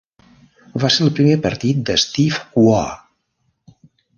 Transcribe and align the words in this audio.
Va 0.83 0.89
ser 0.95 1.03
el 1.07 1.11
primer 1.19 1.35
partit 1.47 1.83
de 1.91 1.99
Steve 2.05 2.65
Waugh. 2.65 3.79